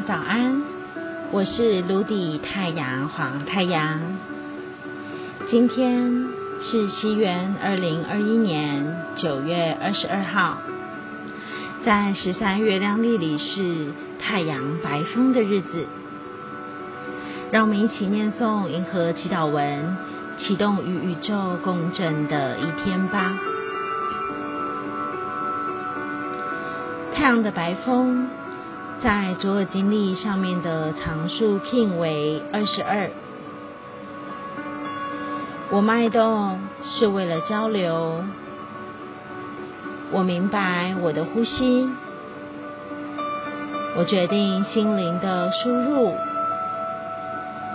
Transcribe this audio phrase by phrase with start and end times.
[0.00, 0.62] 早安，
[1.30, 4.00] 我是卢底太阳黄太阳。
[5.48, 6.28] 今天
[6.60, 10.58] 是西元二零二一年九月二十二号，
[11.84, 15.86] 在十三月亮历里是太阳白风的日子。
[17.52, 19.96] 让我们一起念诵银河祈祷文，
[20.38, 23.38] 启动与宇宙共振的一天吧。
[27.14, 28.26] 太阳的白风。
[29.02, 33.10] 在左耳经历上面的常数 king 为二十二。
[35.70, 38.22] 我脉动是为了交流。
[40.12, 41.90] 我明白我的呼吸。
[43.96, 46.14] 我决定心灵的输入，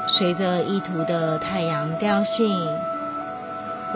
[0.07, 2.57] 随着意图的太阳调性，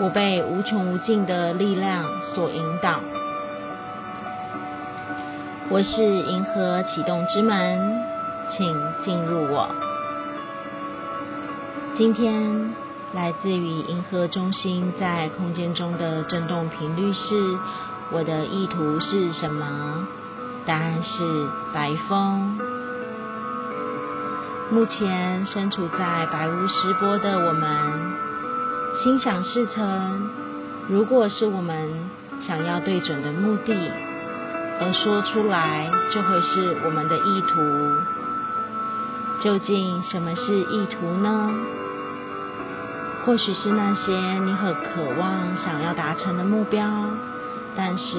[0.00, 2.04] 我被无穷无尽的力量
[2.34, 3.00] 所引导。
[5.72, 8.04] 我是银河启动之门，
[8.50, 9.74] 请进入我。
[11.96, 12.74] 今天
[13.14, 17.56] 来自于银河中心在空间中的振动频率是：
[18.10, 20.06] 我的意图是什么？
[20.66, 22.58] 答案是白风。
[24.70, 28.12] 目前身处在白雾时波的我们，
[29.02, 30.28] 心想事成。
[30.90, 32.10] 如果是我们
[32.46, 33.90] 想要对准的目的。
[34.82, 37.60] 而说出来，就会是我们的意图。
[39.40, 41.50] 究竟什么是意图呢？
[43.24, 46.84] 或许是那些你很渴望想要达成的目标，
[47.76, 48.18] 但是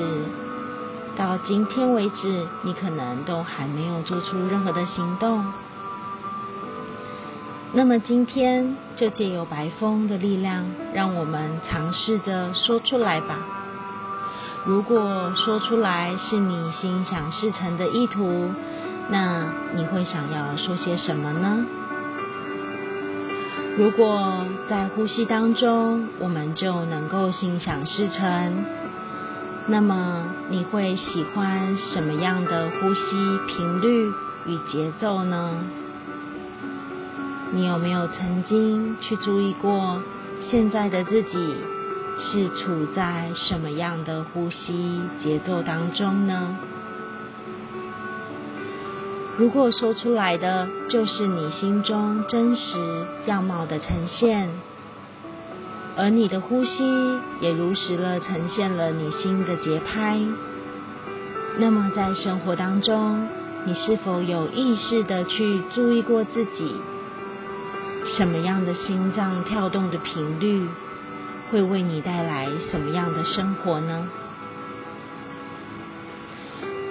[1.17, 5.45] 到今天为止，你可能都还没有做出任何的行动。
[7.73, 13.39] 那么今天就借由白风的力量，让我们尝试着说出来吧。
[14.65, 18.49] 如果说出来是你心想事成的意图，
[19.09, 21.65] 那你会想要说些什么呢？
[23.77, 28.63] 如果在呼吸当中我们就能够心想事成，
[29.67, 33.01] 那么你会喜欢什么样的呼吸
[33.47, 34.11] 频率
[34.45, 35.57] 与节奏呢？
[37.51, 40.01] 你有没有曾经去注意过
[40.49, 41.57] 现在的自己？
[42.19, 46.57] 是处在什么样的呼吸节奏当中呢？
[49.37, 54.49] 如果说出来的就是你心中真实样貌的呈现，
[55.97, 60.19] 而你的呼吸也如实了呈现了你心的节拍，
[61.57, 63.27] 那么在生活当中，
[63.65, 66.75] 你是否有意识的去注意过自己
[68.15, 70.67] 什么样的心脏跳动的频率？
[71.53, 74.09] 会为你带来什么样的生活呢？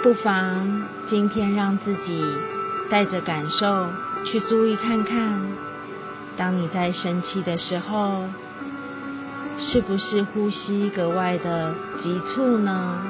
[0.05, 2.25] 不妨今天让自己
[2.89, 3.89] 带着感受
[4.25, 5.41] 去注意看看，
[6.37, 8.23] 当你在生气的时候，
[9.59, 13.03] 是不是呼吸格外的急促呢？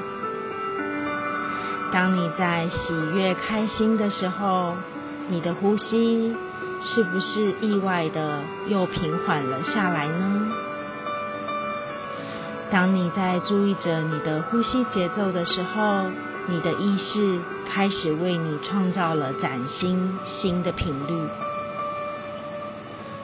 [1.93, 4.75] 当你在喜悦开心的时候，
[5.29, 6.35] 你的呼吸
[6.81, 10.52] 是不是意外的又平缓了下来呢？
[12.73, 16.09] 当你在注意着你的呼吸节奏的时候，
[16.49, 17.39] 你的意识
[17.69, 21.29] 开始为你创造了崭新新的频率。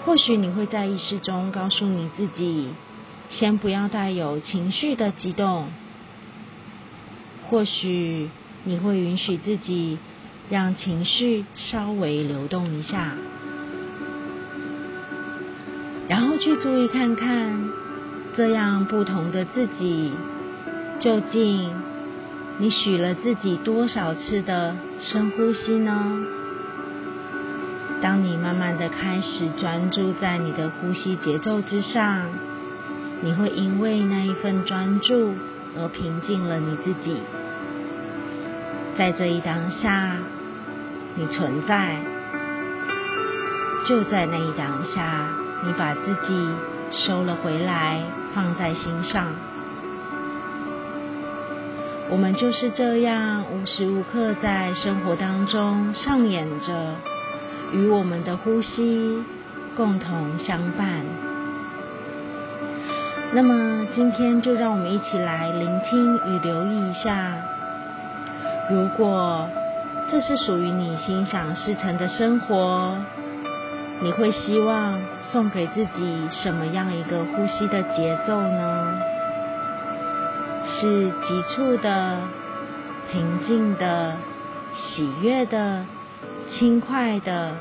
[0.04, 2.68] 或许你会在意识中告诉你自己，
[3.30, 5.68] 先不要带有情绪的激动。
[7.48, 8.28] 或许
[8.64, 9.98] 你会允许自己
[10.50, 13.14] 让情绪稍微流动一下，
[16.06, 17.87] 然后去注意看看。
[18.36, 20.12] 这样不同的自己，
[21.00, 21.70] 究竟
[22.58, 26.18] 你许了自己多少次的深呼吸呢？
[28.00, 32.26] 当你慢慢的开始专注在你的呼吸节奏之上，
[33.22, 35.34] 你会因为那一份专注
[35.76, 37.16] 而平静了你自己。
[38.96, 40.16] 在这一当下，
[41.16, 41.96] 你存在，
[43.84, 45.28] 就在那一当下，
[45.66, 46.48] 你把自己
[46.92, 48.02] 收了回来。
[48.34, 49.32] 放在心上，
[52.08, 56.94] 我们就是这样无时无刻在生活当中上演着，
[57.72, 59.24] 与我们的呼吸
[59.76, 61.00] 共同相伴。
[63.32, 67.34] 那么今天就让我们一起来聆听与留意一下，
[68.70, 69.48] 如果
[70.08, 72.96] 这是属于你心想事成的生活。
[74.00, 75.00] 你会希望
[75.32, 79.00] 送给自己什么样一个呼吸的节奏呢？
[80.64, 82.18] 是急促的、
[83.10, 84.14] 平静的、
[84.72, 85.84] 喜悦的、
[86.48, 87.52] 轻快的、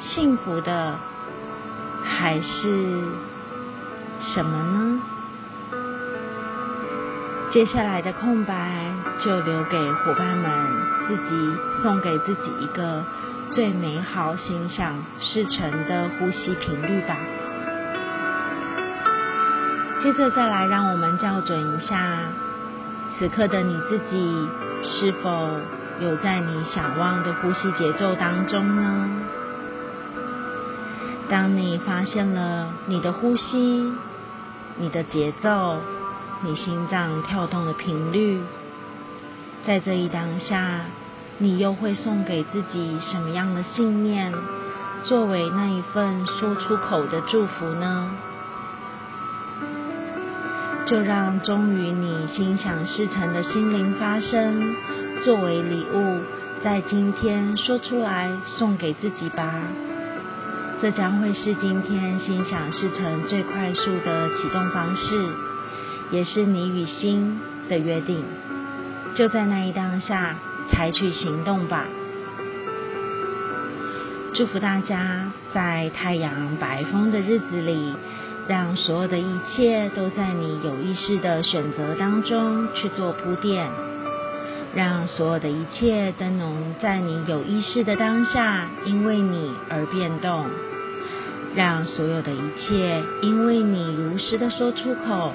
[0.00, 0.96] 幸福的，
[2.02, 3.04] 还是
[4.20, 5.02] 什么呢？
[7.52, 10.50] 接下来的空白就留给伙伴们
[11.06, 13.04] 自己送给自己一个
[13.50, 17.16] 最美好、心想事成的呼吸频率吧。
[20.02, 22.20] 接着再来，让我们校准一下
[23.18, 24.48] 此刻的你自己
[24.82, 25.48] 是否
[26.00, 29.10] 有在你想望的呼吸节奏当中呢？
[31.28, 33.92] 当你发现了你的呼吸、
[34.76, 35.78] 你的节奏。
[36.42, 38.40] 你心脏跳动的频率，
[39.66, 40.86] 在这一当下，
[41.42, 44.30] 你又会送给自己什么样的信念，
[45.04, 48.10] 作为那一份说出口的祝福呢？
[50.84, 54.76] 就让忠于你心想事成的心灵发声，
[55.24, 56.20] 作为礼物，
[56.62, 59.54] 在今天说出来，送给自己吧。
[60.82, 65.26] 这将会是今天心想事成最快速的启动方式。
[66.10, 67.40] 也是你与心
[67.70, 68.24] 的约定，
[69.14, 70.36] 就在那一当下
[70.70, 71.84] 采取行动吧。
[74.34, 77.94] 祝福大家在太阳白风的日子里，
[78.48, 83.68] 让所有的一切都在你有意识的选择当中去做铺垫，
[84.74, 90.46] 让所有的一切都能在你有意识的当下因为你而变动，
[91.54, 95.32] 让所有的一切因为你如实的说出口。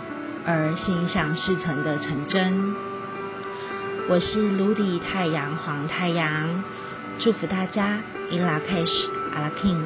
[0.47, 2.75] 而心想事成的成真。
[4.07, 6.63] 我是卢迪太阳黄太阳，
[7.17, 7.97] 祝福大家，
[8.29, 9.81] 伊拉开始阿拉 king。